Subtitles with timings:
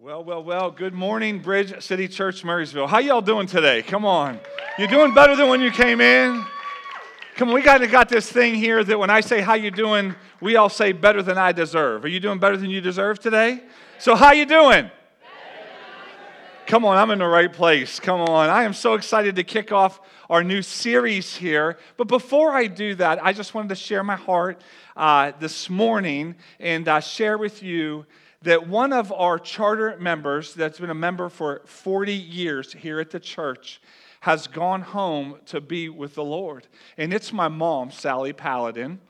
[0.00, 0.70] Well, well, well.
[0.70, 2.88] Good morning, Bridge City Church, Murrysville.
[2.88, 3.82] How y'all doing today?
[3.82, 4.38] Come on.
[4.78, 6.44] you're doing better than when you came in?
[7.34, 10.14] Come on, we got got this thing here that when I say how you doing,
[10.40, 12.04] we all say better than I deserve.
[12.04, 13.60] Are you doing better than you deserve today?
[13.98, 14.88] So how you doing?
[16.68, 17.98] Come on, I'm in the right place.
[17.98, 18.50] Come on.
[18.50, 21.76] I am so excited to kick off our new series here.
[21.96, 24.60] But before I do that, I just wanted to share my heart
[24.96, 28.06] uh, this morning and uh, share with you
[28.42, 33.10] that one of our charter members, that's been a member for 40 years here at
[33.10, 33.80] the church,
[34.20, 36.66] has gone home to be with the Lord.
[36.96, 39.00] And it's my mom, Sally Paladin.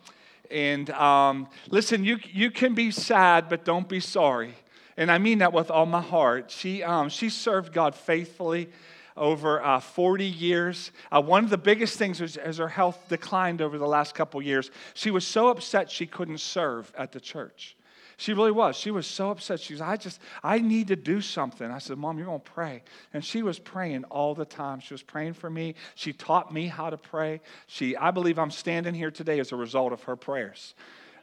[0.50, 4.54] And um, listen, you, you can be sad, but don't be sorry.
[4.96, 6.50] And I mean that with all my heart.
[6.50, 8.68] She, um, she served God faithfully
[9.16, 10.90] over uh, 40 years.
[11.12, 14.40] Uh, one of the biggest things was as her health declined over the last couple
[14.40, 17.76] years, she was so upset she couldn't serve at the church.
[18.20, 18.74] She really was.
[18.74, 19.60] She was so upset.
[19.60, 21.70] She was, I just, I need to do something.
[21.70, 22.82] I said, Mom, you're going to pray.
[23.14, 24.80] And she was praying all the time.
[24.80, 25.76] She was praying for me.
[25.94, 27.40] She taught me how to pray.
[27.68, 30.74] She, I believe I'm standing here today as a result of her prayers.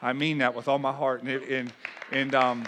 [0.01, 1.21] I mean that with all my heart.
[1.21, 1.73] And, and,
[2.13, 2.65] and, um,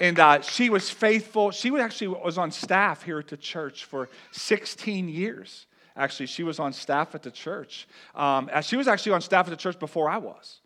[0.00, 1.50] and uh, she was faithful.
[1.50, 5.66] She actually was on staff here at the church for 16 years.
[5.96, 7.86] Actually, she was on staff at the church.
[8.14, 10.60] Um, she was actually on staff at the church before I was.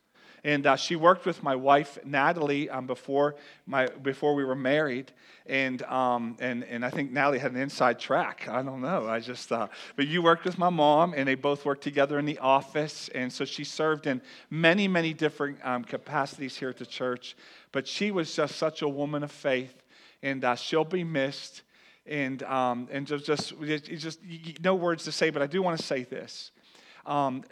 [0.44, 3.34] And uh, she worked with my wife, Natalie, um, before,
[3.67, 5.12] my, before we were married.
[5.47, 8.47] And, um, and, and I think Natalie had an inside track.
[8.48, 9.09] I don't know.
[9.09, 12.25] I just, uh, but you worked with my mom, and they both worked together in
[12.25, 13.09] the office.
[13.14, 17.36] And so she served in many, many different um, capacities here at the church.
[17.72, 19.83] But she was just such a woman of faith,
[20.22, 21.62] and uh, she'll be missed.
[22.06, 24.20] And, um, and just, just, just
[24.62, 26.53] no words to say, but I do want to say this.
[27.05, 27.44] Um,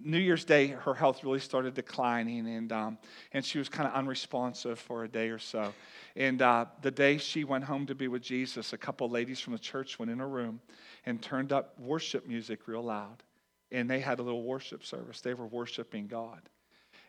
[0.00, 2.98] New Year's Day, her health really started declining, and, um,
[3.32, 5.72] and she was kind of unresponsive for a day or so.
[6.16, 9.52] And uh, the day she went home to be with Jesus, a couple ladies from
[9.52, 10.60] the church went in her room
[11.06, 13.22] and turned up worship music real loud.
[13.70, 15.20] And they had a little worship service.
[15.20, 16.40] They were worshiping God.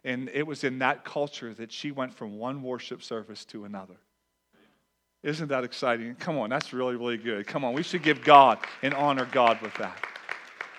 [0.03, 3.97] And it was in that culture that she went from one worship service to another.
[5.23, 6.13] Isn't that exciting?
[6.15, 7.47] Come on, that's really, really good.
[7.47, 10.14] Come on, we should give God and honor God with that.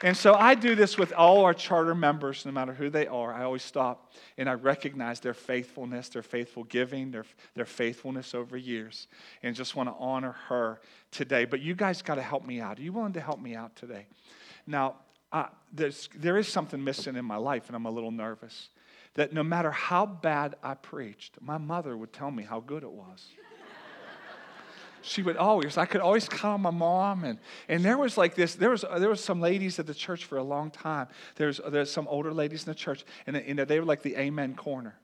[0.06, 3.34] And so I do this with all our charter members, no matter who they are.
[3.34, 7.24] I always stop and I recognize their faithfulness, their faithful giving, their,
[7.56, 9.08] their faithfulness over years,
[9.42, 10.80] and just want to honor her
[11.10, 11.44] today.
[11.44, 12.78] But you guys got to help me out.
[12.78, 14.06] Are you willing to help me out today?
[14.64, 14.94] Now,
[15.32, 18.68] uh, there's, there is something missing in my life, and I'm a little nervous.
[19.14, 22.92] That no matter how bad I preached, my mother would tell me how good it
[22.92, 23.26] was
[25.06, 27.24] she would always, I could always count on my mom.
[27.24, 30.24] And, and there was like this, there was, there was some ladies at the church
[30.24, 31.06] for a long time.
[31.36, 34.54] There's, there's some older ladies in the church, and, and they were like the amen
[34.54, 34.98] corner.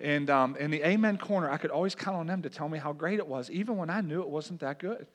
[0.00, 2.78] And um, in the amen corner, I could always count on them to tell me
[2.78, 5.08] how great it was, even when I knew it wasn't that good.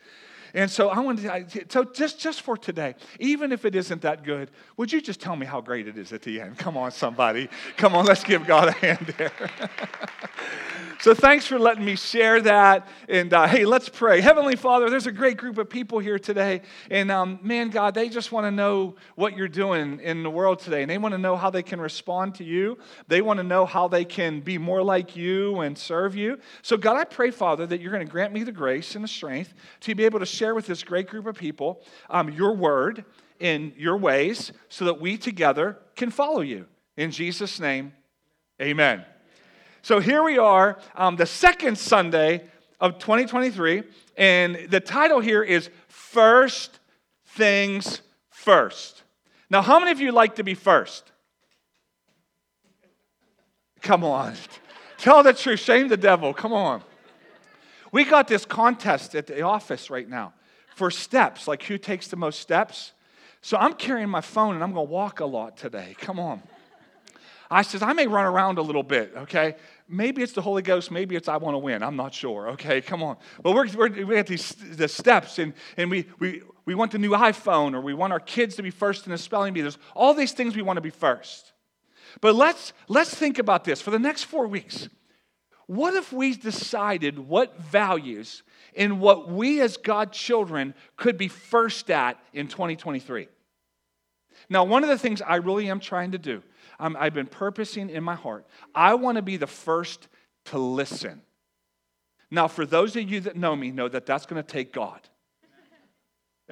[0.53, 4.23] And so I wanted to, so just, just for today, even if it isn't that
[4.23, 6.57] good, would you just tell me how great it is at the end?
[6.57, 7.49] Come on, somebody.
[7.75, 9.31] Come on, let's give God a hand there.
[11.03, 12.87] So thanks for letting me share that.
[13.09, 14.21] And uh, hey, let's pray.
[14.21, 16.61] Heavenly Father, there's a great group of people here today.
[16.89, 20.59] And um, man, God, they just want to know what you're doing in the world
[20.59, 20.81] today.
[20.81, 22.77] And they want to know how they can respond to you.
[23.09, 26.39] They want to know how they can be more like you and serve you.
[26.61, 29.09] So, God, I pray, Father, that you're going to grant me the grace and the
[29.09, 33.05] strength to be able to share with this great group of people um, your word
[33.39, 36.65] in your ways so that we together can follow you.
[36.97, 37.93] In Jesus' name,
[38.61, 39.05] amen.
[39.81, 42.43] So here we are, um, the second Sunday
[42.79, 43.83] of 2023,
[44.17, 46.79] and the title here is First
[47.25, 49.03] Things First.
[49.49, 51.11] Now, how many of you like to be first?
[53.81, 54.33] Come on.
[54.97, 55.59] Tell the truth.
[55.59, 56.33] Shame the devil.
[56.33, 56.81] Come on.
[57.93, 60.33] We got this contest at the office right now
[60.75, 62.91] for steps, like who takes the most steps.
[63.41, 65.95] So I'm carrying my phone and I'm going to walk a lot today.
[65.99, 66.41] Come on.
[67.51, 69.55] I says, I may run around a little bit, okay?
[69.87, 71.83] Maybe it's the Holy Ghost, maybe it's I want to win.
[71.83, 72.81] I'm not sure, okay?
[72.81, 73.17] Come on.
[73.43, 76.97] But we're, we're, we have these the steps, and, and we, we, we want the
[76.97, 79.61] new iPhone, or we want our kids to be first in the spelling bee.
[79.61, 81.53] There's all these things we want to be first.
[82.21, 84.89] But let's, let's think about this for the next four weeks.
[85.73, 88.43] What if we decided what values
[88.75, 93.27] and what we as God children could be first at in 2023?
[94.49, 96.43] Now, one of the things I really am trying to do
[96.79, 98.45] i I've been purposing in my heart.
[98.75, 100.09] I want to be the first
[100.45, 101.23] to listen.
[102.29, 105.01] Now, for those of you that know me, know that that's going to take God.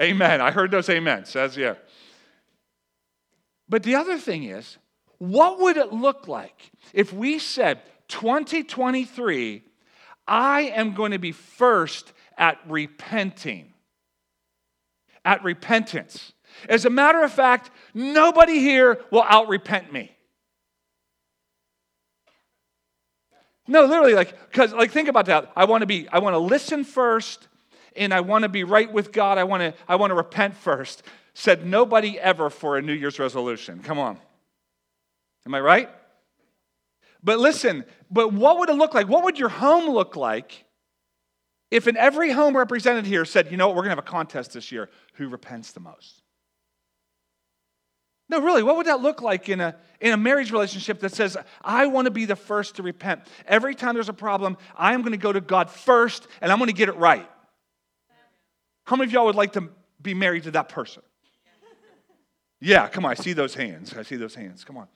[0.01, 0.41] Amen.
[0.41, 1.25] I heard those amen.
[1.25, 1.75] Says, yeah.
[3.69, 4.79] But the other thing is,
[5.21, 9.62] what would it look like if we said, 2023,
[10.27, 13.71] I am going to be first at repenting.
[15.23, 16.33] At repentance.
[16.68, 20.12] As a matter of fact, nobody here will out repent me.
[23.68, 25.51] No, literally, like, because, like, think about that.
[25.56, 27.47] I want to be, I want to listen first,
[27.95, 29.38] and I want to be right with God.
[29.38, 31.03] I want to, I want to repent first.
[31.35, 33.83] Said nobody ever for a New Year's resolution.
[33.83, 34.18] Come on.
[35.46, 35.90] Am I right?
[37.24, 39.08] But listen, but what would it look like?
[39.08, 40.66] What would your home look like
[41.70, 44.12] if in every home represented here said, you know what, we're going to have a
[44.12, 46.22] contest this year who repents the most?
[48.28, 51.36] No, really, what would that look like in a, in a marriage relationship that says,
[51.62, 53.22] I want to be the first to repent?
[53.46, 56.58] Every time there's a problem, I am going to go to God first and I'm
[56.58, 57.30] going to get it right.
[58.86, 59.70] How many of y'all would like to
[60.02, 61.04] be married to that person?
[62.62, 63.94] Yeah, come on, I see those hands.
[63.98, 64.64] I see those hands.
[64.64, 64.88] Come on.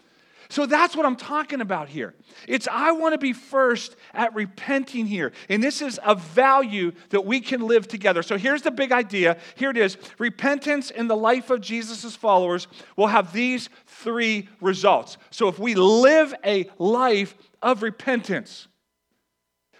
[0.49, 2.13] So that's what I'm talking about here.
[2.47, 5.31] It's I want to be first at repenting here.
[5.49, 8.21] And this is a value that we can live together.
[8.23, 9.37] So here's the big idea.
[9.55, 9.97] Here it is.
[10.19, 15.17] Repentance in the life of Jesus' followers will have these three results.
[15.31, 18.67] So if we live a life of repentance,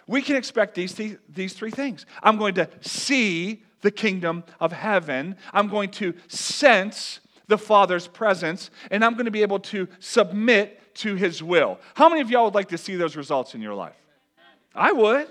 [0.08, 2.06] we can expect these, th- these three things.
[2.22, 5.36] I'm going to see the kingdom of heaven.
[5.52, 10.94] I'm going to sense the Father's presence, and I'm going to be able to submit
[10.96, 11.78] to His will.
[11.94, 13.96] How many of y'all would like to see those results in your life?
[14.74, 15.28] I would.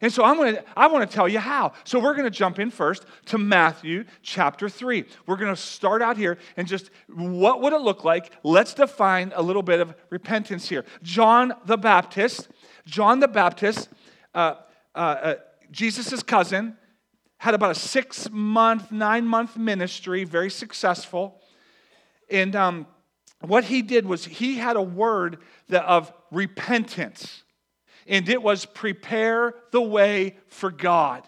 [0.00, 1.72] And so I'm going to I want to tell you how.
[1.84, 5.04] So we're going to jump in first to Matthew chapter 3.
[5.26, 8.32] We're going to start out here and just what would it look like?
[8.42, 10.84] Let's define a little bit of repentance here.
[11.02, 12.48] John the Baptist,
[12.84, 13.88] John the Baptist,
[14.34, 14.56] uh,
[14.94, 15.34] uh, uh,
[15.70, 16.76] Jesus' cousin,
[17.38, 21.40] had about a six month, nine month ministry, very successful.
[22.30, 22.86] And um,
[23.40, 25.38] what he did was he had a word
[25.68, 27.42] that, of repentance,
[28.06, 31.26] and it was prepare the way for God.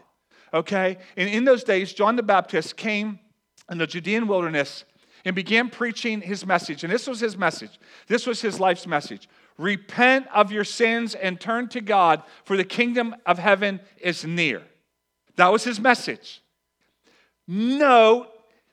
[0.55, 0.99] Okay?
[1.17, 3.19] And in those days, John the Baptist came
[3.71, 4.85] in the Judean wilderness
[5.25, 6.85] and began preaching his message.
[6.85, 7.79] And this was his message.
[8.07, 9.29] This was his life's message.
[9.59, 14.63] Repent of your sins and turn to God, for the kingdom of heaven is near.
[15.39, 16.43] That was his message.
[17.47, 18.27] No,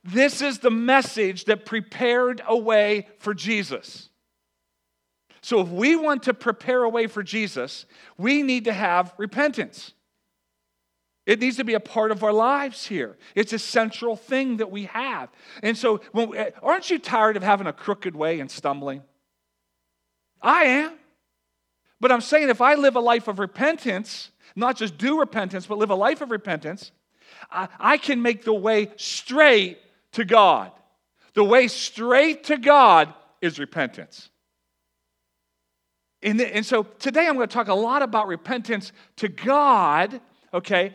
[0.04, 4.10] this is the message that prepared a way for Jesus.
[5.42, 7.86] So, if we want to prepare a way for Jesus,
[8.18, 9.94] we need to have repentance.
[11.28, 13.16] It needs to be a part of our lives here.
[13.36, 15.30] It's a central thing that we have.
[15.62, 16.34] And so, when,
[16.64, 19.04] aren't you tired of having a crooked way and stumbling?
[20.42, 20.94] I am.
[22.00, 25.78] But I'm saying if I live a life of repentance, not just do repentance, but
[25.78, 26.92] live a life of repentance,
[27.52, 29.80] I, I can make the way straight
[30.14, 30.72] to God.
[31.34, 34.30] The way straight to God is repentance.
[36.24, 40.20] And, and so today I'm going to talk a lot about repentance to God,
[40.54, 40.94] okay,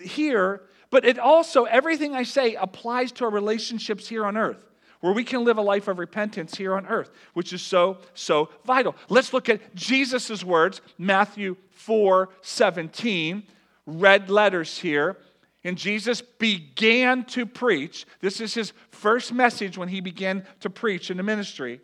[0.00, 4.64] here, but it also, everything I say applies to our relationships here on earth
[5.06, 8.48] where we can live a life of repentance here on earth, which is so, so
[8.64, 8.96] vital.
[9.08, 13.44] Let's look at Jesus' words, Matthew 4 17,
[13.86, 15.16] red letters here.
[15.62, 18.04] And Jesus began to preach.
[18.20, 21.80] This is his first message when he began to preach in the ministry.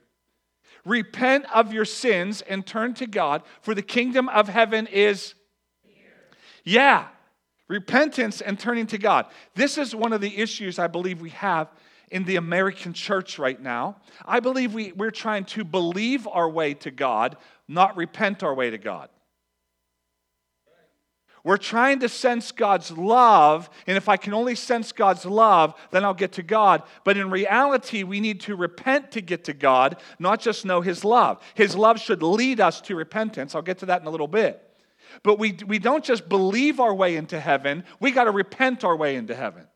[0.85, 5.35] Repent of your sins and turn to God, for the kingdom of heaven is
[5.85, 6.11] here.
[6.65, 7.07] Yeah,
[7.69, 9.27] repentance and turning to God.
[9.55, 11.69] This is one of the issues I believe we have
[12.13, 13.97] in the American church right now.
[14.25, 18.71] I believe we, we're trying to believe our way to God, not repent our way
[18.71, 19.09] to God.
[21.43, 26.05] We're trying to sense God's love, and if I can only sense God's love, then
[26.05, 26.85] I'll get to God.
[27.03, 31.05] But in reality, we need to repent to get to God, not just know His
[31.05, 31.43] love.
[31.55, 33.57] His love should lead us to repentance.
[33.57, 34.63] I'll get to that in a little bit.
[35.25, 38.97] But we, we don't just believe our way into heaven, we got to repent our
[38.97, 39.67] way into heaven.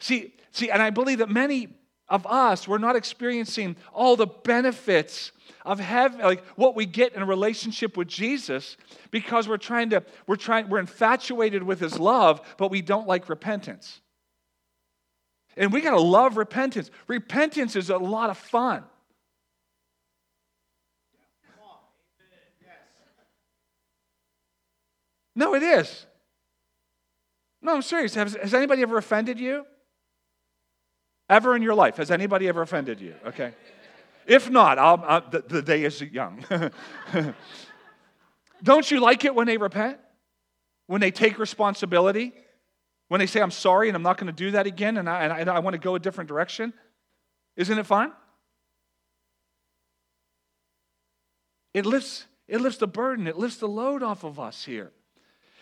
[0.00, 1.68] See, See, and I believe that many
[2.08, 5.32] of us, we're not experiencing all the benefits
[5.64, 8.76] of heaven, like what we get in a relationship with Jesus,
[9.10, 13.28] because we're trying to, we're trying, we're infatuated with his love, but we don't like
[13.28, 14.00] repentance.
[15.56, 16.90] And we gotta love repentance.
[17.08, 18.84] Repentance is a lot of fun.
[25.34, 26.06] No, it is.
[27.62, 28.14] No, I'm serious.
[28.14, 29.64] Has, has anybody ever offended you?
[31.28, 31.96] Ever in your life?
[31.96, 33.14] Has anybody ever offended you?
[33.26, 33.52] Okay.
[34.26, 36.44] If not, I'll, I'll, the, the day is young.
[38.62, 39.98] Don't you like it when they repent?
[40.86, 42.32] When they take responsibility?
[43.08, 45.24] When they say, I'm sorry and I'm not going to do that again and I,
[45.24, 46.72] and I, I want to go a different direction?
[47.56, 48.12] Isn't it fun?
[51.74, 54.92] It lifts, It lifts the burden, it lifts the load off of us here.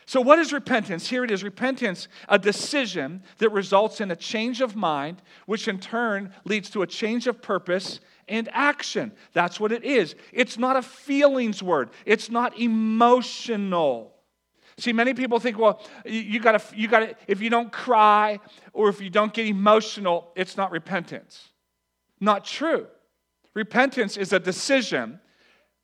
[0.08, 1.08] So, what is repentance?
[1.08, 5.80] Here it is repentance, a decision that results in a change of mind, which in
[5.80, 7.98] turn leads to a change of purpose
[8.28, 9.10] and action.
[9.32, 10.14] That's what it is.
[10.32, 14.12] It's not a feelings word, it's not emotional.
[14.78, 18.38] See, many people think, well, you gotta, you gotta, if you don't cry
[18.74, 21.48] or if you don't get emotional, it's not repentance.
[22.20, 22.86] Not true.
[23.54, 25.18] Repentance is a decision.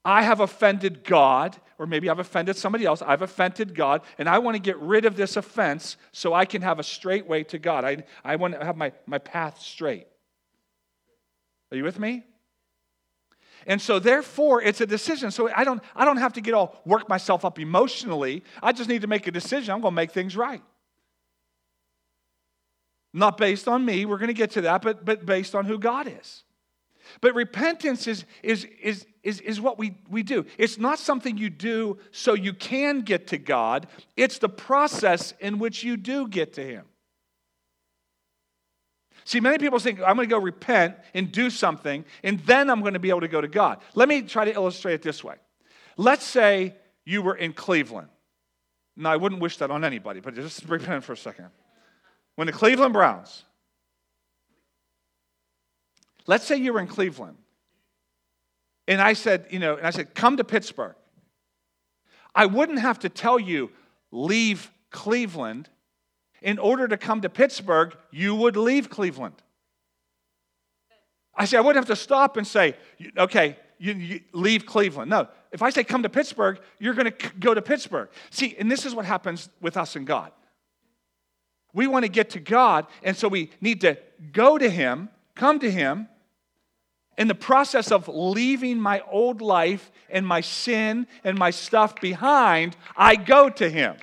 [0.04, 3.02] I have offended God, or maybe I've offended somebody else.
[3.02, 6.62] I've offended God, and I want to get rid of this offense so I can
[6.62, 7.84] have a straight way to God.
[7.84, 10.06] I, I want to have my, my path straight.
[11.72, 12.24] Are you with me?
[13.66, 15.32] And so therefore it's a decision.
[15.32, 18.44] So I don't I don't have to get all work myself up emotionally.
[18.62, 19.72] I just need to make a decision.
[19.74, 20.62] I'm going to make things right.
[23.12, 25.78] Not based on me, we're going to get to that, but, but based on who
[25.78, 26.44] God is.
[27.20, 30.46] But repentance is, is, is, is, is what we, we do.
[30.58, 35.58] It's not something you do so you can get to God, it's the process in
[35.58, 36.84] which you do get to Him.
[39.24, 42.80] See, many people think, I'm going to go repent and do something, and then I'm
[42.80, 43.80] going to be able to go to God.
[43.94, 45.36] Let me try to illustrate it this way.
[45.96, 48.08] Let's say you were in Cleveland.
[48.96, 51.48] Now, I wouldn't wish that on anybody, but just repent for a second.
[52.34, 53.44] When the Cleveland Browns,
[56.26, 57.36] let's say you were in Cleveland,
[58.88, 60.94] and I said, you know, and I said, come to Pittsburgh.
[62.34, 63.70] I wouldn't have to tell you,
[64.10, 65.68] leave Cleveland
[66.40, 69.36] in order to come to Pittsburgh, you would leave Cleveland.
[71.34, 72.76] I say, I wouldn't have to stop and say,
[73.16, 75.10] okay, you, you leave Cleveland.
[75.10, 78.08] No, if I say come to Pittsburgh, you're going to go to Pittsburgh.
[78.30, 80.32] See, and this is what happens with us and God.
[81.72, 83.96] We want to get to God, and so we need to
[84.32, 86.08] go to Him, come to Him.
[87.18, 92.76] In the process of leaving my old life and my sin and my stuff behind,
[92.96, 93.96] I go to Him.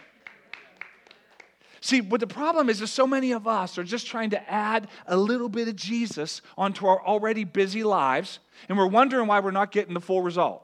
[1.82, 4.90] See, what the problem is, is so many of us are just trying to add
[5.08, 9.52] a little bit of Jesus onto our already busy lives, and we're wondering why we're
[9.52, 10.64] not getting the full result.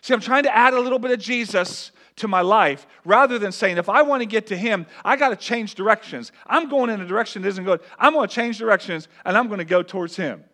[0.00, 3.52] See, I'm trying to add a little bit of Jesus to my life rather than
[3.52, 6.32] saying, if I want to get to Him, I got to change directions.
[6.46, 7.80] I'm going in a direction that isn't good.
[7.98, 10.44] I'm going to change directions and I'm going to go towards Him.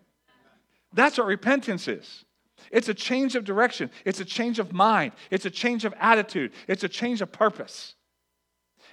[0.93, 2.25] That's what repentance is.
[2.71, 6.53] It's a change of direction, it's a change of mind, it's a change of attitude,
[6.67, 7.95] it's a change of purpose.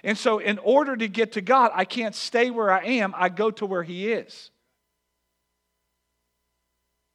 [0.04, 3.28] And so, in order to get to God, I can't stay where I am, I
[3.28, 4.50] go to where He is.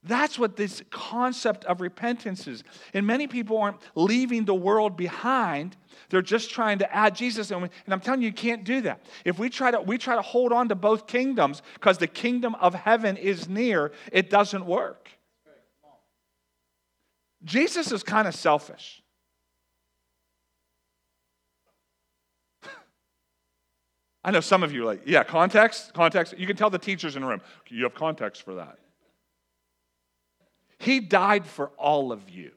[0.04, 2.64] That's what this concept of repentance is.
[2.92, 5.76] And many people aren't leaving the world behind.
[6.08, 7.52] They're just trying to add Jesus.
[7.52, 9.04] And, I'm telling you, you can't do that.
[9.24, 12.56] If we try to, we try to hold on to both kingdoms because the kingdom
[12.56, 15.08] of heaven is near, it doesn't work.
[17.44, 19.02] Jesus is kind of selfish.
[24.24, 26.36] I know some of you are like, yeah, context, context.
[26.36, 28.78] You can tell the teachers in the room, you have context for that.
[30.82, 32.50] He died for all of you.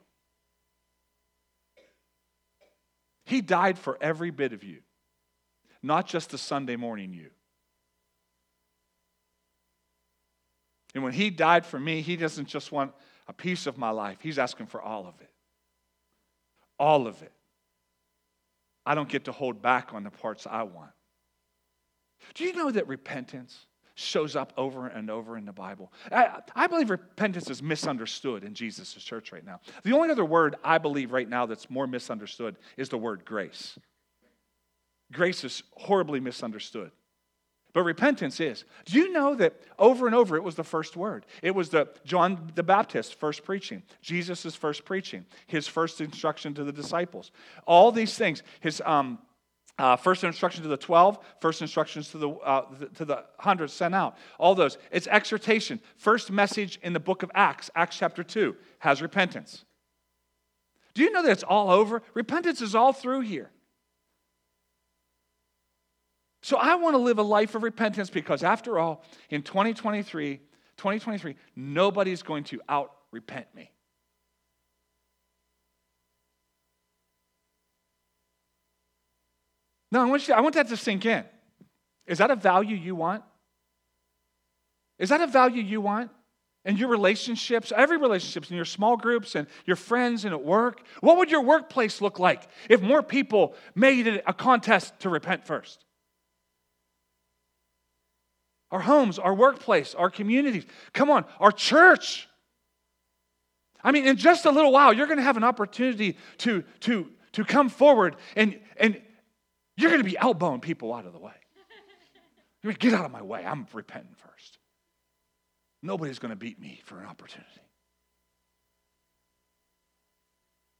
[3.23, 4.79] He died for every bit of you,
[5.83, 7.29] not just the Sunday morning you.
[10.95, 12.93] And when He died for me, He doesn't just want
[13.27, 15.29] a piece of my life, He's asking for all of it.
[16.79, 17.31] All of it.
[18.87, 20.89] I don't get to hold back on the parts I want.
[22.33, 25.91] Do you know that repentance shows up over and over in the Bible?
[26.11, 29.61] I, I believe repentance is misunderstood in Jesus' church right now.
[29.83, 33.79] The only other word I believe right now that's more misunderstood is the word grace.
[35.11, 36.91] Grace is horribly misunderstood.
[37.75, 38.63] But repentance is.
[38.85, 41.25] Do you know that over and over it was the first word?
[41.41, 46.63] It was the John the Baptist first preaching, Jesus' first preaching, his first instruction to
[46.63, 47.31] the disciples.
[47.65, 49.19] All these things, his um,
[49.77, 53.69] uh, first instruction to the 12, first instructions to the, uh, the, to the 100
[53.69, 54.17] sent out.
[54.39, 54.77] All those.
[54.91, 55.81] It's exhortation.
[55.97, 59.65] First message in the book of Acts, Acts chapter 2, has repentance.
[60.93, 62.01] Do you know that it's all over?
[62.13, 63.51] Repentance is all through here.
[66.41, 70.37] So I want to live a life of repentance because, after all, in 2023,
[70.77, 73.71] 2023, nobody's going to out repent me.
[79.91, 81.23] No, I want, you, I want that to sink in.
[82.07, 83.23] Is that a value you want?
[84.99, 86.11] Is that a value you want?
[86.63, 90.81] In your relationships, every relationships, in your small groups and your friends and at work?
[91.01, 95.45] What would your workplace look like if more people made it a contest to repent
[95.45, 95.85] first?
[98.71, 100.65] Our homes, our workplace, our communities.
[100.91, 102.27] Come on, our church.
[103.83, 107.07] I mean, in just a little while, you're going to have an opportunity to, to,
[107.33, 108.99] to come forward and, and
[109.77, 111.33] you're going to be elbowing people out of the way.
[112.63, 113.45] You're going to get out of my way.
[113.45, 114.57] I'm repenting first.
[115.83, 117.49] Nobody's going to beat me for an opportunity.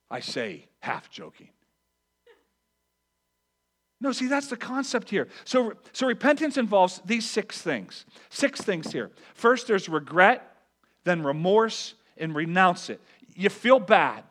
[0.10, 1.50] I say, half joking.
[4.02, 5.28] No, see, that's the concept here.
[5.46, 8.06] So, so repentance involves these six things.
[8.30, 9.12] Six things here.
[9.34, 10.56] First, there's regret,
[11.06, 13.02] then remorse, and renounce it.
[13.36, 14.24] You feel bad.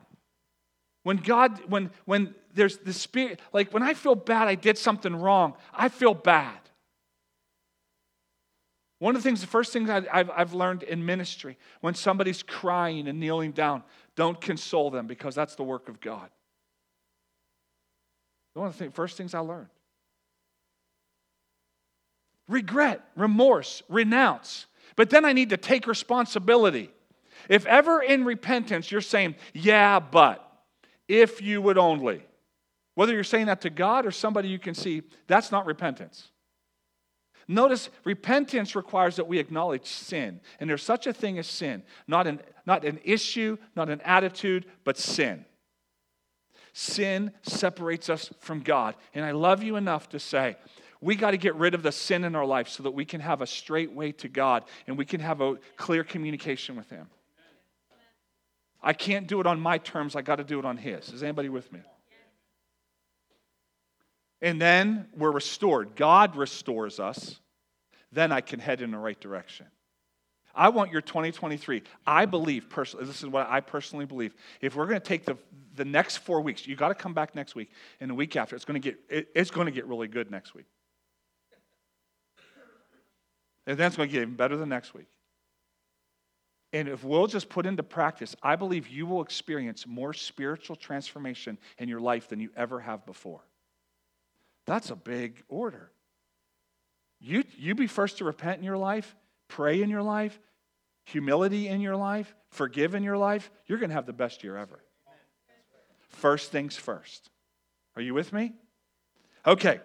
[1.02, 5.14] When God, when when there's the spirit, like when I feel bad, I did something
[5.14, 6.58] wrong, I feel bad.
[9.00, 13.06] One of the things, the first things I've, I've learned in ministry, when somebody's crying
[13.08, 13.82] and kneeling down,
[14.16, 16.30] don't console them because that's the work of God.
[18.54, 19.68] One of the first things I learned.
[22.48, 24.66] Regret, remorse, renounce.
[24.96, 26.90] But then I need to take responsibility.
[27.48, 30.40] If ever in repentance you're saying, yeah, but,
[31.08, 32.22] if you would only,
[32.94, 36.28] whether you're saying that to God or somebody you can see, that's not repentance.
[37.46, 40.40] Notice repentance requires that we acknowledge sin.
[40.60, 44.66] And there's such a thing as sin, not an, not an issue, not an attitude,
[44.84, 45.44] but sin.
[46.72, 48.94] Sin separates us from God.
[49.12, 50.56] And I love you enough to say,
[51.00, 53.20] we got to get rid of the sin in our life so that we can
[53.20, 57.08] have a straight way to God and we can have a clear communication with Him.
[58.82, 61.10] I can't do it on my terms, I got to do it on His.
[61.10, 61.80] Is anybody with me?
[64.44, 65.96] And then we're restored.
[65.96, 67.40] God restores us.
[68.12, 69.64] Then I can head in the right direction.
[70.54, 71.82] I want your 2023.
[72.06, 74.34] I believe personally, this is what I personally believe.
[74.60, 75.38] If we're going to take the,
[75.76, 77.70] the next four weeks, you got to come back next week
[78.00, 78.54] and the week after.
[78.54, 80.66] It's going to get it, it's going to get really good next week.
[83.66, 85.08] And then it's going to get even better than next week.
[86.74, 91.56] And if we'll just put into practice, I believe you will experience more spiritual transformation
[91.78, 93.40] in your life than you ever have before.
[94.66, 95.90] That's a big order.
[97.20, 99.16] You, you be first to repent in your life,
[99.48, 100.38] pray in your life,
[101.04, 103.50] humility in your life, forgive in your life.
[103.66, 104.82] You're going to have the best year ever.
[106.10, 107.30] First things first.
[107.96, 108.52] Are you with me?
[109.46, 109.80] Okay.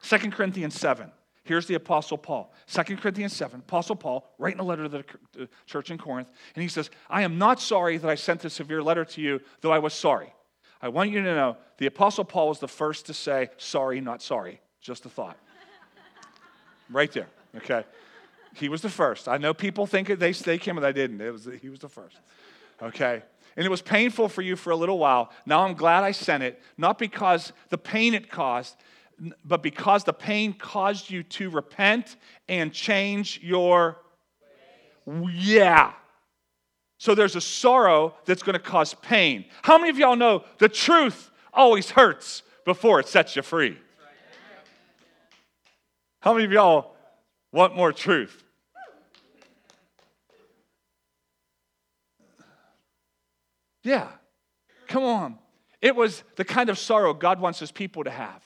[0.00, 1.10] Second Corinthians 7.
[1.44, 2.52] Here's the Apostle Paul.
[2.66, 6.68] 2 Corinthians 7, Apostle Paul, writing a letter to the church in Corinth, and he
[6.68, 9.78] says, I am not sorry that I sent a severe letter to you, though I
[9.78, 10.34] was sorry.
[10.80, 14.22] I want you to know the Apostle Paul was the first to say, sorry, not
[14.22, 14.60] sorry.
[14.80, 15.36] Just a thought.
[16.90, 17.84] right there, okay?
[18.54, 19.28] He was the first.
[19.28, 21.20] I know people think they, they came, but I didn't.
[21.20, 22.16] It was, he was the first,
[22.82, 23.22] okay?
[23.56, 25.30] And it was painful for you for a little while.
[25.46, 28.76] Now I'm glad I sent it, not because the pain it caused,
[29.44, 32.16] but because the pain caused you to repent
[32.48, 33.98] and change your
[35.32, 35.92] yeah
[36.98, 39.44] so there's a sorrow that's going to cause pain.
[39.62, 43.78] How many of y'all know the truth always hurts before it sets you free?
[46.20, 46.96] How many of y'all
[47.52, 48.42] want more truth?
[53.84, 54.08] Yeah.
[54.88, 55.38] Come on.
[55.80, 58.42] It was the kind of sorrow God wants his people to have.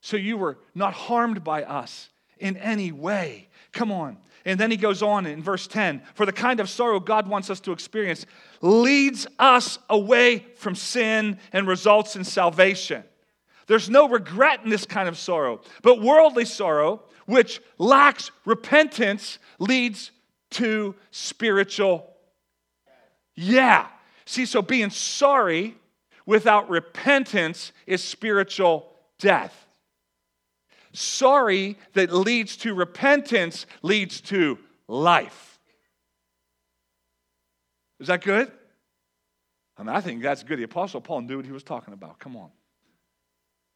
[0.00, 3.48] So you were not harmed by us in any way.
[3.72, 4.18] Come on.
[4.44, 7.50] And then he goes on in verse 10 For the kind of sorrow God wants
[7.50, 8.26] us to experience
[8.60, 13.04] leads us away from sin and results in salvation.
[13.66, 20.10] There's no regret in this kind of sorrow, but worldly sorrow, which lacks repentance, leads
[20.50, 22.10] to spiritual.
[23.34, 23.86] Yeah.
[24.26, 25.76] See, so being sorry
[26.26, 29.63] without repentance is spiritual death
[30.94, 35.58] sorry that leads to repentance leads to life.
[38.00, 38.50] Is that good?
[39.76, 40.58] I mean, I think that's good.
[40.58, 42.18] The Apostle Paul knew what he was talking about.
[42.18, 42.50] Come on.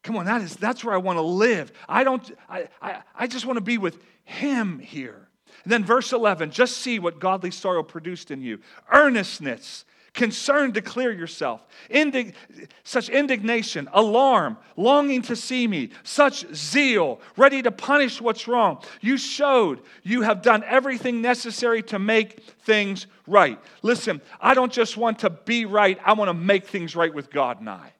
[0.04, 1.72] Come on, that is that's where I want to live.
[1.88, 5.28] I don't I, I, I just want to be with him here.
[5.64, 8.61] And then verse 11, just see what godly sorrow produced in you.
[8.92, 9.85] Earnestness,
[10.18, 12.35] concern to clear yourself, Indig-
[12.83, 18.83] such indignation, alarm, longing to see me, such zeal, ready to punish what's wrong.
[19.00, 23.59] You showed you have done everything necessary to make things right.
[23.83, 27.31] Listen, I don't just want to be right, I want to make things right with
[27.31, 27.92] God and I.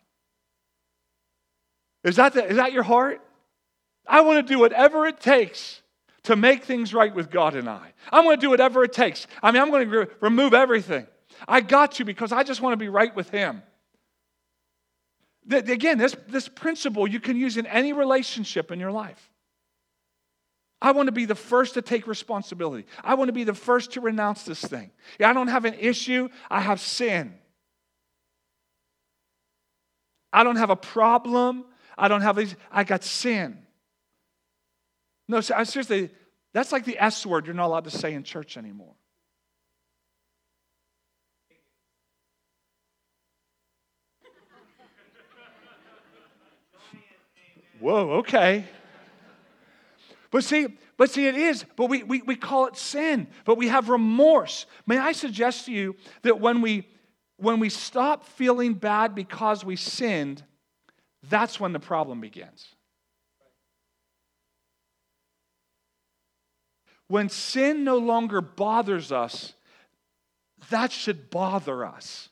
[2.03, 3.21] Is that, the, is that your heart?
[4.07, 5.83] I want to do whatever it takes
[6.25, 7.93] to make things right with God and I.
[8.11, 9.29] I'm going to do whatever it takes.
[9.41, 11.07] I mean, I'm going to re- remove everything.
[11.47, 13.63] I got you because I just want to be right with Him.
[15.51, 19.31] Again, this, this principle you can use in any relationship in your life.
[20.81, 22.87] I want to be the first to take responsibility.
[23.03, 24.91] I want to be the first to renounce this thing.
[25.19, 27.35] Yeah, I don't have an issue, I have sin.
[30.33, 31.65] I don't have a problem.
[31.97, 33.59] I don't have these, I got sin.
[35.27, 36.11] No, seriously,
[36.55, 38.95] that's like the S word you're not allowed to say in church anymore.
[47.81, 48.65] Whoa, okay.
[50.31, 53.69] But see, but see, it is, but we, we, we call it sin, but we
[53.69, 54.67] have remorse.
[54.87, 56.87] May I suggest to you that when we
[57.39, 60.43] when we stop feeling bad because we sinned,
[61.29, 62.75] that's when the problem begins.
[67.07, 69.55] When sin no longer bothers us,
[70.71, 72.29] that should bother us.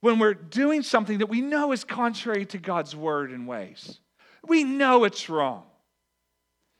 [0.00, 3.98] When we're doing something that we know is contrary to God's word and ways,
[4.46, 5.64] we know it's wrong,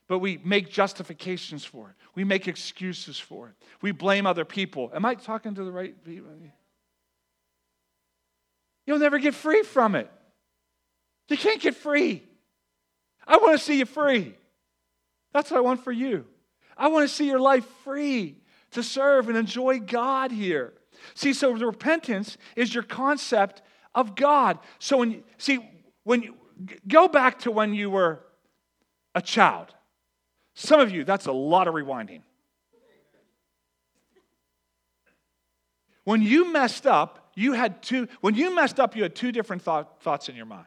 [0.07, 1.97] but we make justifications for it.
[2.15, 3.55] We make excuses for it.
[3.83, 4.91] We blame other people.
[4.95, 6.31] Am I talking to the right people?
[8.87, 10.11] You'll never get free from it.
[11.29, 12.23] You can't get free.
[13.27, 14.35] I want to see you free.
[15.33, 16.25] That's what I want for you.
[16.77, 18.39] I want to see your life free
[18.71, 20.73] to serve and enjoy God here.
[21.15, 23.63] See, so repentance is your concept
[23.95, 24.59] of God.
[24.79, 25.59] So when you, see
[26.05, 26.35] when you
[26.87, 28.21] go back to when you were
[29.15, 29.75] a child.
[30.55, 32.23] Some of you, that's a lot of rewinding.
[36.05, 39.63] When you messed up, you had two, when you messed up, you had two different
[39.63, 40.67] thought, thoughts in your mind.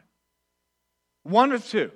[1.24, 1.90] One or two.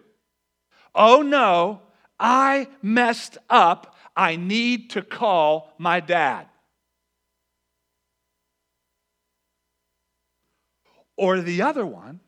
[0.95, 1.83] Oh no,
[2.19, 3.95] I messed up.
[4.17, 6.47] I need to call my dad.
[11.17, 12.21] Or the other one,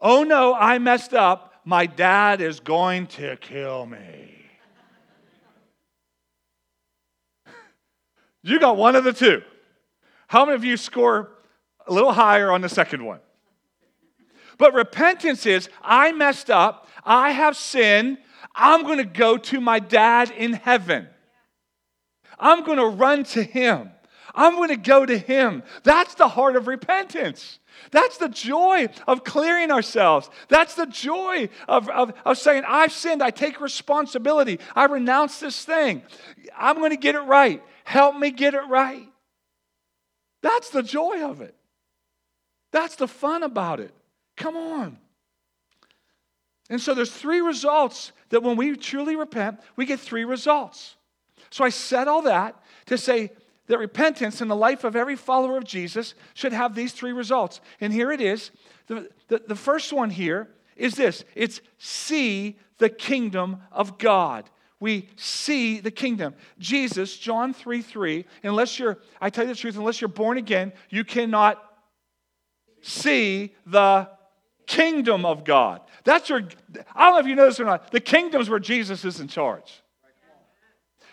[0.00, 1.52] oh no, I messed up.
[1.64, 4.34] My dad is going to kill me.
[8.42, 9.42] you got one of the two.
[10.28, 11.30] How many of you score
[11.86, 13.20] a little higher on the second one?
[14.58, 18.18] But repentance is I messed up, I have sinned,
[18.54, 21.08] I'm going to go to my dad in heaven.
[22.38, 23.90] I'm going to run to him.
[24.34, 25.62] I'm going to go to him.
[25.84, 27.60] That's the heart of repentance.
[27.90, 30.28] That's the joy of clearing ourselves.
[30.48, 33.22] That's the joy of, of, of saying, I've sinned.
[33.22, 34.60] I take responsibility.
[34.74, 36.02] I renounce this thing.
[36.56, 37.62] I'm going to get it right.
[37.84, 39.08] Help me get it right.
[40.42, 41.54] That's the joy of it.
[42.72, 43.94] That's the fun about it.
[44.36, 44.98] Come on.
[46.70, 50.96] And so there's three results that when we truly repent, we get three results.
[51.50, 53.30] So I said all that to say
[53.66, 57.60] that repentance in the life of every follower of Jesus should have these three results.
[57.80, 58.50] And here it is.
[58.86, 64.50] The, the, the first one here is this it's see the kingdom of God.
[64.80, 66.34] We see the kingdom.
[66.58, 70.72] Jesus, John 3 3, unless you're, I tell you the truth, unless you're born again,
[70.90, 71.62] you cannot
[72.82, 74.10] see the
[74.66, 75.80] kingdom of God.
[76.04, 76.42] That's your,
[76.94, 79.28] I don't know if you know this or not, the kingdom's where Jesus is in
[79.28, 79.82] charge.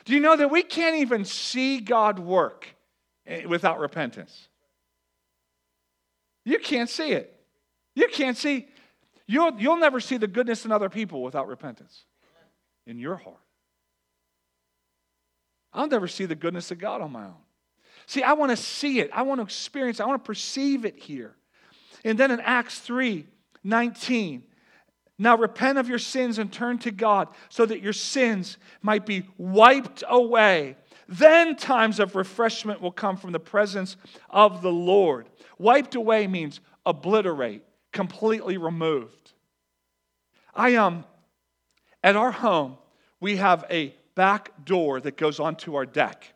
[0.05, 2.67] Do you know that we can't even see God work
[3.25, 4.47] eh, without repentance?
[6.43, 7.39] You can't see it.
[7.93, 8.67] You can't see,
[9.27, 12.05] you'll, you'll never see the goodness in other people without repentance
[12.87, 13.37] in your heart.
[15.73, 17.35] I'll never see the goodness of God on my own.
[18.05, 19.09] See, I want to see it.
[19.13, 20.03] I want to experience it.
[20.03, 21.35] I want to perceive it here.
[22.03, 23.27] And then in Acts 3
[23.63, 24.43] 19,
[25.21, 29.23] now repent of your sins and turn to God so that your sins might be
[29.37, 30.75] wiped away.
[31.07, 33.97] Then times of refreshment will come from the presence
[34.31, 35.29] of the Lord.
[35.59, 39.33] Wiped away means obliterate, completely removed.
[40.55, 41.05] I um
[42.03, 42.77] at our home,
[43.19, 46.33] we have a back door that goes onto our deck.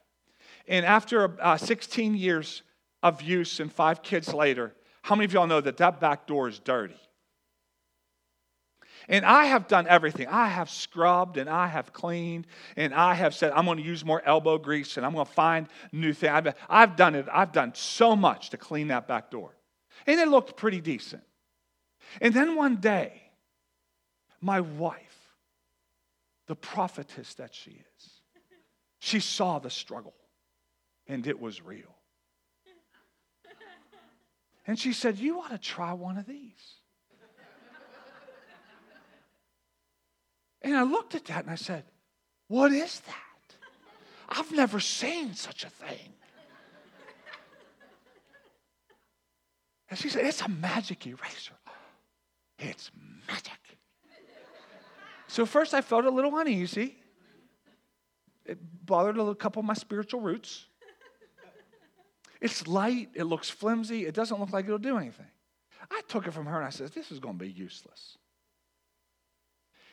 [0.68, 2.62] And after uh, 16 years
[3.02, 6.48] of use and five kids later, how many of y'all know that that back door
[6.48, 7.00] is dirty?
[9.08, 10.28] And I have done everything.
[10.28, 14.04] I have scrubbed and I have cleaned and I have said, I'm going to use
[14.04, 16.32] more elbow grease and I'm going to find new things.
[16.34, 17.28] I've, I've done it.
[17.32, 19.56] I've done so much to clean that back door.
[20.08, 21.24] And it looked pretty decent.
[22.22, 23.22] And then one day,
[24.42, 25.00] my wife,
[26.48, 28.10] the prophetess that she is,
[29.00, 30.16] she saw the struggle
[31.08, 31.96] and it was real.
[34.68, 36.80] And she said, You ought to try one of these.
[40.66, 41.84] And I looked at that and I said,
[42.48, 43.56] What is that?
[44.28, 46.14] I've never seen such a thing.
[49.92, 51.54] And she said, It's a magic eraser.
[52.58, 52.90] It's
[53.28, 53.54] magic.
[55.28, 56.98] So first I felt a little uneasy.
[58.44, 60.66] It bothered a little, couple of my spiritual roots.
[62.42, 65.28] It's light, it looks flimsy, it doesn't look like it'll do anything.
[65.92, 68.18] I took it from her and I said, This is going to be useless.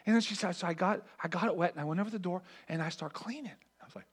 [0.04, 2.10] And then she said, So I got, I got it wet and I went over
[2.10, 3.52] the door and I start cleaning.
[3.80, 4.06] I was like,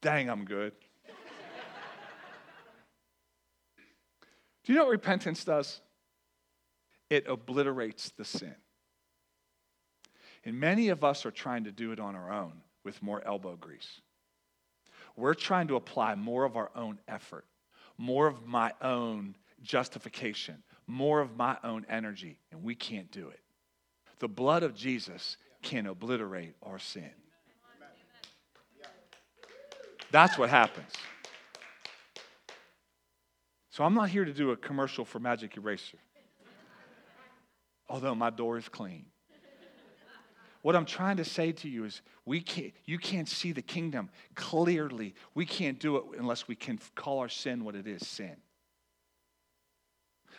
[0.00, 0.72] Dang, I'm good.
[4.64, 5.80] Do you know what repentance does?
[7.10, 8.54] It obliterates the sin.
[10.44, 13.56] And many of us are trying to do it on our own with more elbow
[13.56, 14.00] grease.
[15.16, 17.44] We're trying to apply more of our own effort,
[17.98, 23.40] more of my own justification, more of my own energy, and we can't do it.
[24.18, 27.10] The blood of Jesus can obliterate our sin.
[30.10, 30.92] That's what happens.
[33.70, 35.98] So I'm not here to do a commercial for Magic Eraser,
[37.88, 39.06] although my door is clean.
[40.62, 44.08] What I'm trying to say to you is we can't, you can't see the kingdom
[44.36, 45.14] clearly.
[45.34, 48.36] We can't do it unless we can call our sin what it is sin.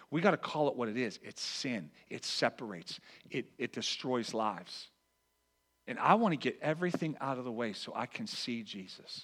[0.10, 1.20] We got to call it what it is.
[1.24, 1.92] It's sin.
[2.10, 4.88] It separates, it, it destroys lives.
[5.88, 9.24] And I want to get everything out of the way so I can see Jesus.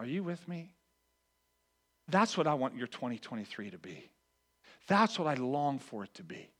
[0.00, 0.74] Are you with me?
[2.08, 4.08] That's what I want your 2023 to be.
[4.88, 6.50] That's what I long for it to be.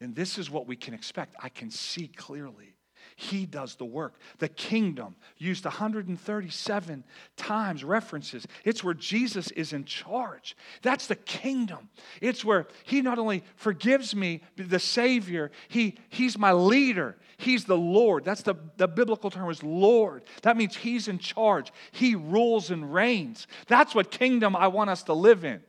[0.00, 1.34] And this is what we can expect.
[1.40, 2.74] I can see clearly.
[3.16, 4.14] He does the work.
[4.38, 7.04] The kingdom used 137
[7.36, 8.46] times references.
[8.64, 10.56] It's where Jesus is in charge.
[10.82, 11.90] That's the kingdom.
[12.20, 17.16] It's where He not only forgives me, the Savior, he, He's my leader.
[17.36, 18.24] He's the Lord.
[18.24, 20.24] That's the, the biblical term is Lord.
[20.42, 21.72] That means He's in charge.
[21.92, 23.46] He rules and reigns.
[23.68, 25.62] That's what kingdom I want us to live in.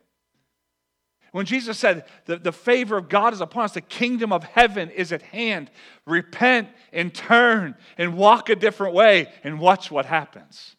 [1.31, 4.89] When Jesus said, the, the favor of God is upon us, the kingdom of heaven
[4.89, 5.69] is at hand.
[6.05, 10.75] Repent and turn and walk a different way and watch what happens.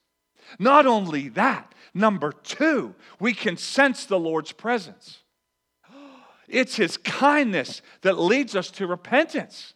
[0.58, 5.18] Not only that, number two, we can sense the Lord's presence.
[6.48, 9.74] It's His kindness that leads us to repentance.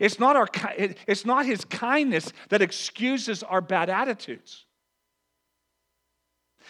[0.00, 0.48] It's not, our,
[1.06, 4.65] it's not His kindness that excuses our bad attitudes.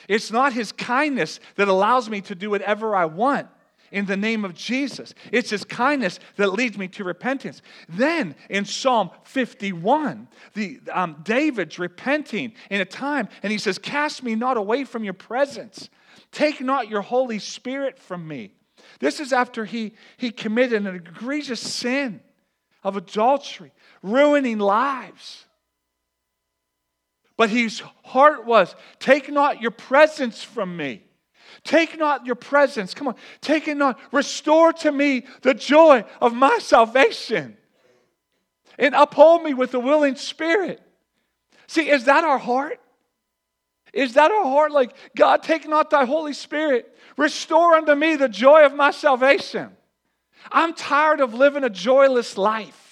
[0.09, 3.49] It's not his kindness that allows me to do whatever I want
[3.91, 5.15] in the name of Jesus.
[5.33, 7.63] It's his kindness that leads me to repentance.
[7.89, 14.23] Then in Psalm 51, the, um, David's repenting in a time, and he says, Cast
[14.23, 15.89] me not away from your presence.
[16.33, 18.53] Take not your Holy Spirit from me.
[19.01, 22.21] This is after he, he committed an egregious sin
[22.85, 25.46] of adultery, ruining lives.
[27.37, 31.03] But his heart was, Take not your presence from me.
[31.65, 32.95] Take not your presence.
[32.95, 33.99] Come on, take it not.
[34.13, 37.57] Restore to me the joy of my salvation.
[38.79, 40.81] And uphold me with a willing spirit.
[41.67, 42.81] See, is that our heart?
[43.93, 44.73] Is that our heart?
[44.73, 46.95] Like, God, take not thy Holy Spirit.
[47.17, 49.71] Restore unto me the joy of my salvation.
[50.53, 52.86] I'm tired of living a joyless life.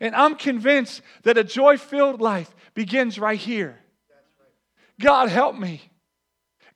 [0.00, 3.78] And I'm convinced that a joy filled life begins right here.
[5.00, 5.82] God, help me.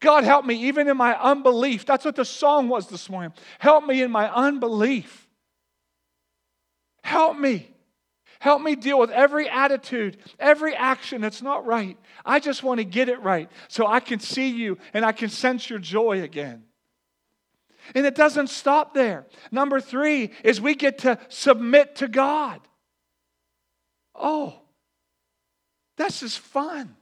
[0.00, 1.84] God, help me even in my unbelief.
[1.84, 3.32] That's what the song was this morning.
[3.58, 5.28] Help me in my unbelief.
[7.04, 7.70] Help me.
[8.40, 11.98] Help me deal with every attitude, every action that's not right.
[12.24, 15.28] I just want to get it right so I can see you and I can
[15.28, 16.64] sense your joy again.
[17.94, 19.26] And it doesn't stop there.
[19.50, 22.60] Number three is we get to submit to God.
[24.20, 24.54] Oh,
[25.96, 26.94] this is fun.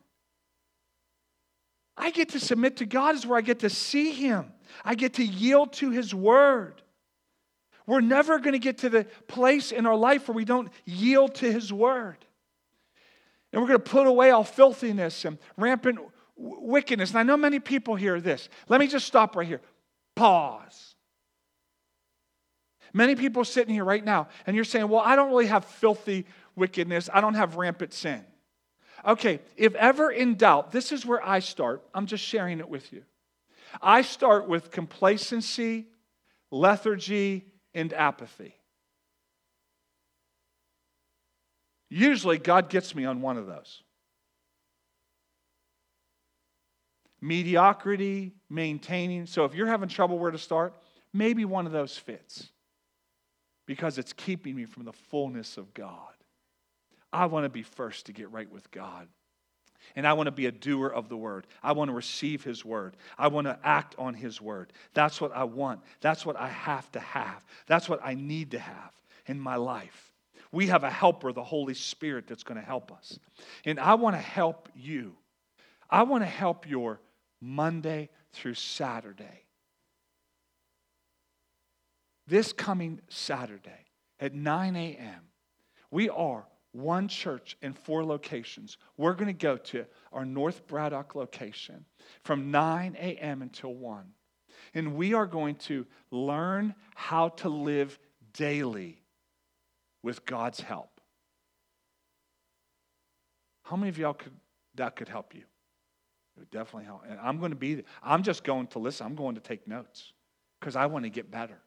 [1.97, 4.53] I get to submit to God is where I get to see Him.
[4.85, 6.81] I get to yield to His Word.
[7.87, 11.35] We're never going to get to the place in our life where we don't yield
[11.37, 12.19] to His Word.
[13.53, 15.99] And we're going to put away all filthiness and rampant
[16.37, 17.11] wickedness.
[17.11, 18.49] And I know many people hear this.
[18.69, 19.63] Let me just stop right here.
[20.15, 20.95] Pause.
[22.93, 26.27] Many people sitting here right now, and you're saying, Well, I don't really have filthy
[26.59, 28.25] wickedness, I don't have rampant sin.
[29.07, 31.83] Okay, if ever in doubt, this is where I start.
[31.94, 33.05] I'm just sharing it with you.
[33.81, 35.87] I start with complacency,
[36.51, 38.55] lethargy, and apathy.
[41.90, 43.83] Usually, God gets me on one of those.
[47.21, 49.27] Mediocrity, maintaining.
[49.27, 50.75] So, if you're having trouble where to start,
[51.12, 52.51] maybe one of those fits
[53.66, 56.18] because it's keeping me from the fullness of God.
[57.12, 59.09] I want to be first to get right with God.
[59.97, 61.47] And I want to be a doer of the word.
[61.62, 62.97] I want to receive his word.
[63.16, 64.73] I want to act on his word.
[64.92, 65.81] That's what I want.
[66.01, 67.44] That's what I have to have.
[67.66, 68.92] That's what I need to have
[69.27, 70.12] in my life.
[70.53, 73.18] We have a helper, the Holy Spirit, that's going to help us.
[73.64, 75.16] And I want to help you.
[75.90, 77.01] I want to help your
[77.40, 79.44] Monday through Saturday.
[82.27, 83.87] This coming Saturday
[84.21, 85.21] at 9 a.m.,
[85.90, 86.47] we are
[86.81, 88.79] one church in four locations.
[88.97, 91.85] We're going to go to our North Braddock location
[92.23, 93.43] from 9 a.m.
[93.43, 94.05] until 1.
[94.75, 97.99] And we are going to learn how to live
[98.33, 99.03] daily
[100.03, 101.01] with God's help.
[103.62, 104.33] How many of y'all could
[104.77, 105.41] that could help you?
[105.41, 107.03] It would definitely help.
[107.09, 109.07] And I'm going to be I'm just going to listen.
[109.07, 110.12] I'm going to take notes
[110.59, 111.59] because I want to get better.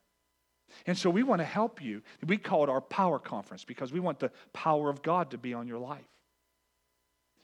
[0.85, 2.01] And so we want to help you.
[2.25, 5.53] We call it our power conference because we want the power of God to be
[5.53, 6.05] on your life.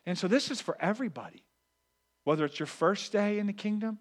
[0.06, 1.44] And so this is for everybody,
[2.24, 4.00] whether it's your first day in the kingdom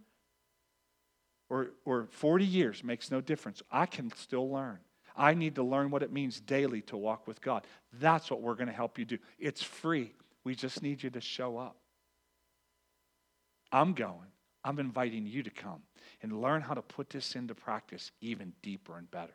[1.48, 3.62] or, or 40 years, makes no difference.
[3.70, 4.78] I can still learn.
[5.16, 7.66] I need to learn what it means daily to walk with God.
[7.94, 9.18] That's what we're going to help you do.
[9.38, 10.12] It's free.
[10.44, 11.76] We just need you to show up.
[13.72, 14.28] I'm going.
[14.66, 15.82] I'm inviting you to come
[16.22, 19.32] and learn how to put this into practice even deeper and better.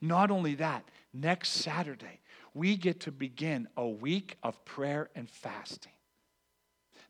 [0.00, 2.20] Not only that, next Saturday,
[2.54, 5.92] we get to begin a week of prayer and fasting.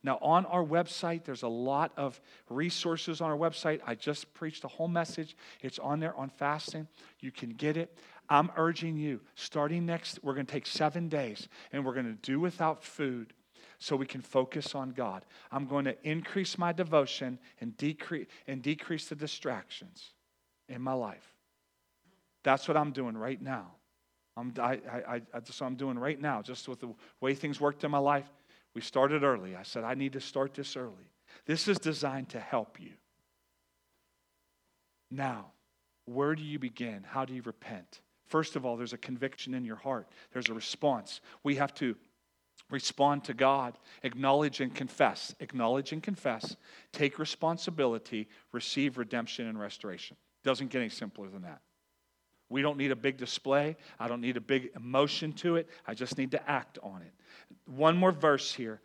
[0.03, 2.19] Now, on our website, there's a lot of
[2.49, 3.81] resources on our website.
[3.87, 5.37] I just preached a whole message.
[5.61, 6.89] It's on there on fasting.
[7.21, 7.99] You can get it.
[8.31, 12.23] I'm urging you, starting next, we're going to take seven days and we're going to
[12.23, 13.35] do without food
[13.81, 15.25] so we can focus on God.
[15.51, 20.11] I'm going to increase my devotion and decrease, and decrease the distractions
[20.69, 21.35] in my life.
[22.45, 23.73] That's what I'm doing right now.
[24.37, 27.61] I'm, I, I, I, that's what I'm doing right now, just with the way things
[27.61, 28.31] worked in my life.
[28.75, 29.57] We started early.
[29.57, 31.11] I said, I need to start this early.
[31.47, 32.93] This is designed to help you.
[35.11, 35.47] Now,
[36.05, 37.05] where do you begin?
[37.05, 38.01] How do you repent?
[38.27, 41.23] First of all, there's a conviction in your heart, there's a response.
[41.43, 41.97] We have to
[42.71, 46.57] respond to God, acknowledge and confess, acknowledge and confess,
[46.93, 50.17] take responsibility, receive redemption and restoration.
[50.45, 51.61] Doesn't get any simpler than that.
[52.49, 53.77] We don't need a big display.
[53.99, 55.69] I don't need a big emotion to it.
[55.87, 57.13] I just need to act on it.
[57.67, 58.81] One more verse here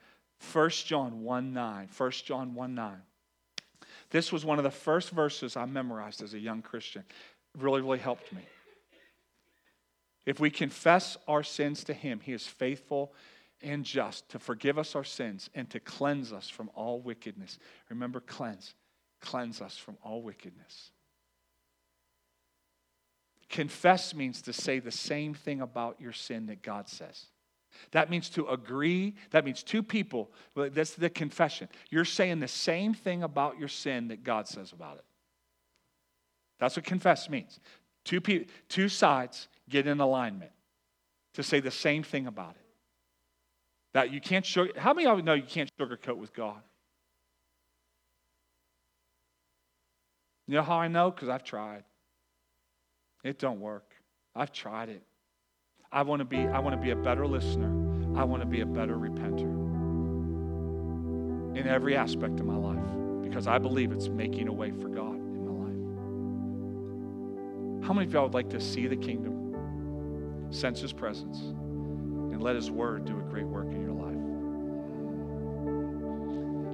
[0.53, 1.89] 1 John 1 9.
[1.97, 3.01] 1 John 1 9.
[4.11, 7.03] This was one of the first verses I memorized as a young Christian.
[7.55, 8.41] It really, really helped me.
[10.25, 13.13] If we confess our sins to Him, He is faithful
[13.65, 17.57] and just to forgive us our sins and to cleanse us from all wickedness.
[17.89, 18.75] Remember, cleanse.
[19.21, 20.91] Cleanse us from all wickedness.
[23.49, 27.25] Confess means to say the same thing about your sin that God says.
[27.91, 29.15] That means to agree.
[29.31, 30.31] That means two people.
[30.55, 31.67] That's the confession.
[31.89, 35.05] You're saying the same thing about your sin that God says about it.
[36.59, 37.59] That's what confess means.
[38.03, 38.21] Two,
[38.69, 40.51] two sides get in alignment
[41.33, 42.64] to say the same thing about it.
[43.95, 44.73] That you can't sugar.
[44.75, 46.61] How many of you know you can't sugarcoat with God?
[50.47, 51.09] You know how I know?
[51.11, 51.85] Because I've tried.
[53.23, 53.93] It don't work.
[54.35, 55.01] I've tried it.
[55.93, 56.39] I want to be.
[56.39, 57.71] I want to be a better listener.
[58.19, 59.63] I want to be a better repenter
[61.57, 65.15] in every aspect of my life because I believe it's making a way for God
[65.15, 65.53] in my
[67.79, 67.87] life.
[67.87, 69.55] How many of y'all would like to see the kingdom,
[70.49, 73.67] sense His presence, and let His Word do a great work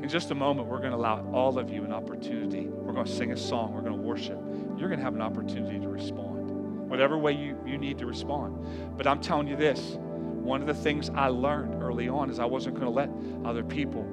[0.01, 2.67] in just a moment, we're going to allow all of you an opportunity.
[2.67, 3.73] We're going to sing a song.
[3.73, 4.39] We're going to worship.
[4.77, 8.97] You're going to have an opportunity to respond, whatever way you, you need to respond.
[8.97, 12.45] But I'm telling you this one of the things I learned early on is I
[12.45, 13.11] wasn't going to let
[13.47, 14.07] other people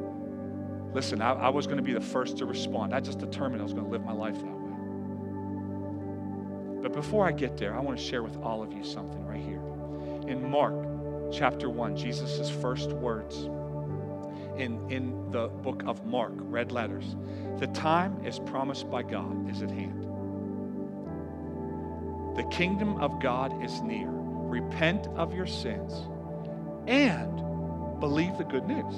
[0.92, 1.22] listen.
[1.22, 2.94] I, I was going to be the first to respond.
[2.94, 4.52] I just determined I was going to live my life that way.
[6.82, 9.40] But before I get there, I want to share with all of you something right
[9.40, 9.62] here.
[10.30, 10.74] In Mark
[11.32, 13.48] chapter 1, Jesus' first words
[14.58, 17.16] in, in the book of Mark, red letters.
[17.58, 20.04] The time is promised by God is at hand.
[22.36, 24.08] The kingdom of God is near.
[24.08, 25.92] Repent of your sins
[26.86, 28.94] and believe the good news.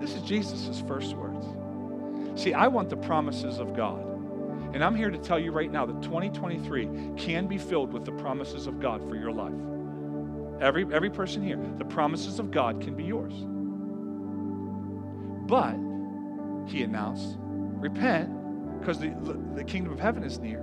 [0.00, 1.46] This is Jesus' first words.
[2.40, 4.02] See, I want the promises of God.
[4.74, 8.12] And I'm here to tell you right now that 2023 can be filled with the
[8.12, 9.54] promises of God for your life.
[10.60, 13.34] Every, every person here, the promises of God can be yours.
[15.54, 15.76] But,
[16.66, 18.28] he announced, repent
[18.80, 19.14] because the,
[19.54, 20.58] the kingdom of heaven is near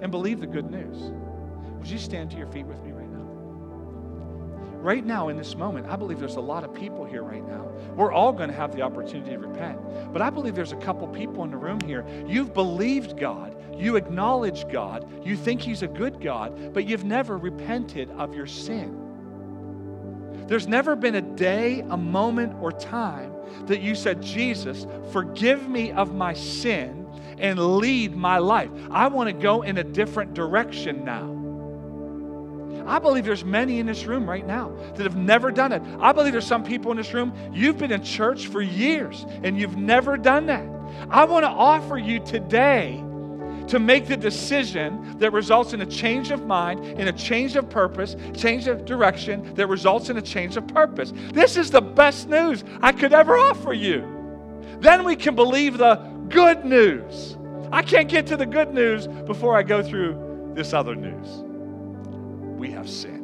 [0.00, 1.10] and believe the good news.
[1.76, 3.24] Would you stand to your feet with me right now?
[4.80, 7.68] right now in this moment, I believe there's a lot of people here right now.
[7.96, 9.80] We're all going to have the opportunity to repent.
[10.12, 12.06] But I believe there's a couple people in the room here.
[12.24, 17.36] You've believed God, you acknowledge God, you think He's a good God, but you've never
[17.36, 19.07] repented of your sin.
[20.48, 23.34] There's never been a day, a moment, or time
[23.66, 27.06] that you said, Jesus, forgive me of my sin
[27.38, 28.70] and lead my life.
[28.90, 31.34] I want to go in a different direction now.
[32.86, 35.82] I believe there's many in this room right now that have never done it.
[36.00, 39.58] I believe there's some people in this room, you've been in church for years and
[39.58, 40.66] you've never done that.
[41.10, 43.04] I want to offer you today
[43.68, 47.68] to make the decision that results in a change of mind, in a change of
[47.68, 51.12] purpose, change of direction that results in a change of purpose.
[51.32, 54.00] This is the best news I could ever offer you.
[54.80, 55.96] Then we can believe the
[56.28, 57.36] good news.
[57.72, 61.44] I can't get to the good news before I go through this other news
[62.58, 63.17] we have sinned.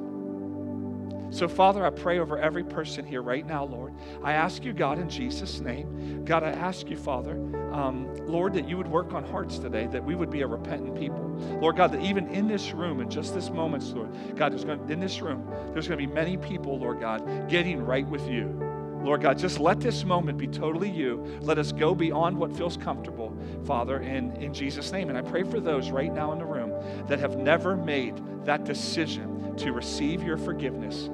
[1.34, 3.92] So, Father, I pray over every person here right now, Lord.
[4.22, 7.32] I ask you, God, in Jesus' name, God, I ask you, Father,
[7.72, 10.96] um, Lord, that you would work on hearts today, that we would be a repentant
[10.96, 11.24] people.
[11.60, 14.88] Lord God, that even in this room, in just this moment, Lord, God, there's going,
[14.88, 18.56] in this room, there's going to be many people, Lord God, getting right with you.
[19.02, 21.40] Lord God, just let this moment be totally you.
[21.40, 25.08] Let us go beyond what feels comfortable, Father, in, in Jesus' name.
[25.08, 26.72] And I pray for those right now in the room
[27.08, 31.10] that have never made that decision to receive your forgiveness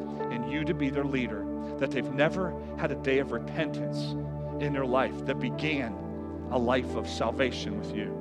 [0.50, 1.46] you to be their leader,
[1.78, 4.12] that they've never had a day of repentance
[4.62, 5.92] in their life that began
[6.50, 8.16] a life of salvation with you.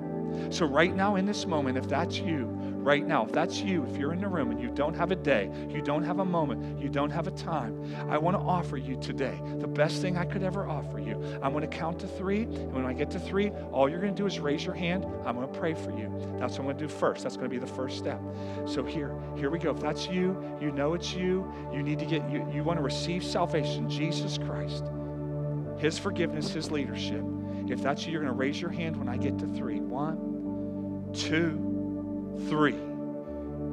[0.52, 2.48] So, right now, in this moment, if that's you,
[2.90, 5.16] right now, if that's you, if you're in the room and you don't have a
[5.16, 7.80] day, you don't have a moment, you don't have a time,
[8.10, 11.14] I want to offer you today the best thing I could ever offer you.
[11.44, 12.42] I'm going to count to three.
[12.42, 15.06] And when I get to three, all you're going to do is raise your hand.
[15.24, 16.12] I'm going to pray for you.
[16.40, 17.22] That's what I'm going to do first.
[17.22, 18.20] That's going to be the first step.
[18.66, 19.70] So, here, here we go.
[19.70, 21.46] If that's you, you know it's you.
[21.72, 24.84] You need to get, you, you want to receive salvation, Jesus Christ,
[25.78, 27.24] His forgiveness, His leadership.
[27.68, 29.80] If that's you, you're going to raise your hand when I get to three.
[29.80, 31.69] One, two,
[32.48, 32.76] three.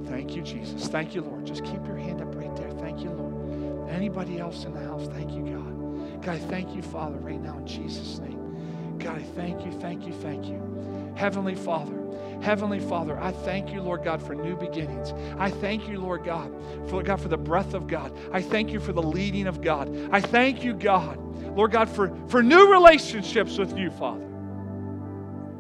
[0.07, 0.89] Thank you, Jesus.
[0.89, 1.47] Thank you, Lord.
[1.47, 2.71] Just keep your hand up right there.
[2.71, 3.91] Thank you, Lord.
[3.91, 5.07] Anybody else in the house?
[5.09, 6.23] Thank you, God.
[6.23, 8.99] God, I thank you, Father, right now in Jesus' name.
[8.99, 11.14] God, I thank you, thank you, thank you.
[11.17, 12.07] Heavenly Father,
[12.43, 15.12] Heavenly Father, I thank you, Lord God, for new beginnings.
[15.39, 16.53] I thank you, Lord God,
[16.89, 18.17] for God for the breath of God.
[18.33, 20.09] I thank you for the leading of God.
[20.12, 21.19] I thank you, God,
[21.57, 24.27] Lord God, for, for new relationships with you, Father.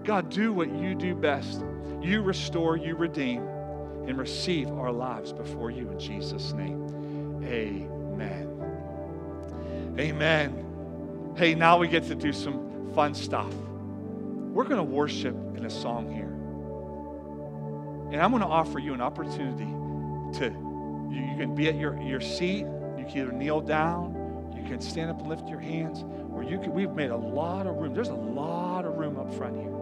[0.04, 1.64] God, do what you do best.
[2.06, 3.42] You restore, you redeem,
[4.06, 7.42] and receive our lives before you in Jesus' name.
[7.42, 8.48] Amen.
[9.98, 11.34] Amen.
[11.36, 13.52] Hey, now we get to do some fun stuff.
[13.52, 16.30] We're going to worship in a song here.
[18.12, 19.64] And I'm going to offer you an opportunity
[20.38, 20.44] to,
[21.10, 24.80] you, you can be at your, your seat, you can either kneel down, you can
[24.80, 27.94] stand up and lift your hands, or you can, we've made a lot of room.
[27.94, 29.75] There's a lot of room up front here.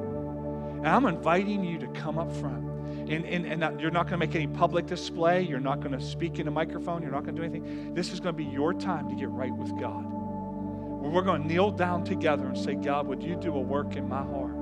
[0.84, 2.68] And I'm inviting you to come up front.
[3.08, 5.40] And, and, and you're not going to make any public display.
[5.40, 7.00] You're not going to speak in a microphone.
[7.00, 7.94] You're not going to do anything.
[7.94, 10.04] This is going to be your time to get right with God.
[10.04, 14.06] We're going to kneel down together and say, God, would you do a work in
[14.06, 14.52] my heart?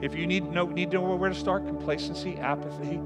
[0.00, 2.98] If you need know, need to know where to start, complacency, apathy,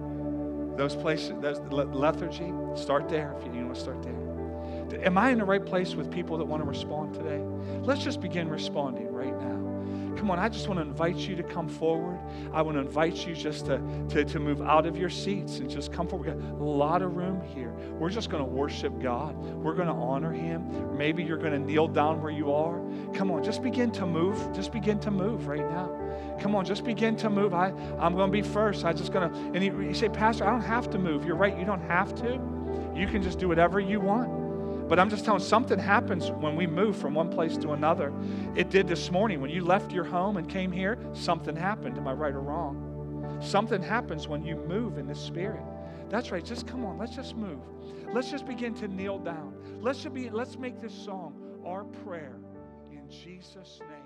[0.77, 5.05] those places, those lethargy, start there if you need to start there.
[5.05, 7.43] Am I in the right place with people that want to respond today?
[7.83, 9.70] Let's just begin responding right now.
[10.17, 12.19] Come on, I just want to invite you to come forward.
[12.53, 13.81] I want to invite you just to,
[14.11, 16.35] to, to move out of your seats and just come forward.
[16.35, 17.73] We've got a lot of room here.
[17.99, 19.37] We're just going to worship God.
[19.37, 20.97] We're going to honor Him.
[20.97, 22.81] Maybe you're going to kneel down where you are.
[23.15, 24.53] Come on, just begin to move.
[24.55, 25.97] Just begin to move right now.
[26.41, 27.55] Come on, just begin to move.
[27.55, 28.85] I, I'm going to be first.
[28.85, 31.25] I just going to, and you, you say, Pastor, I don't have to move.
[31.25, 31.57] You're right.
[31.59, 32.41] You don't have to.
[32.95, 34.40] You can just do whatever you want.
[34.91, 38.13] But I'm just telling something happens when we move from one place to another.
[38.57, 39.41] It did this morning.
[39.41, 41.97] When you left your home and came here, something happened.
[41.97, 43.39] Am I right or wrong?
[43.41, 45.63] Something happens when you move in the spirit.
[46.09, 46.45] That's right.
[46.45, 46.99] Just come on.
[46.99, 47.61] Let's just move.
[48.13, 49.55] Let's just begin to kneel down.
[49.81, 51.35] Let's just be let's make this song
[51.65, 52.41] our prayer
[52.91, 54.00] in Jesus' name.